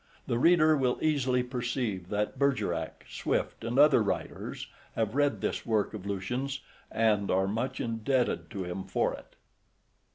The 0.25 0.39
reader 0.39 0.75
will 0.75 0.97
easily 0.99 1.43
perceive 1.43 2.09
that 2.09 2.39
Bergerac, 2.39 3.05
Swift, 3.07 3.63
and 3.63 3.77
other 3.77 4.01
writers 4.01 4.65
have 4.95 5.13
read 5.13 5.41
this 5.41 5.63
work 5.63 5.93
of 5.93 6.07
Lucian's, 6.07 6.61
and 6.89 7.29
are 7.29 7.47
much 7.47 7.79
indebted 7.79 8.49
to 8.49 8.63
him 8.63 8.85
for 8.85 9.13
it. 9.13 9.35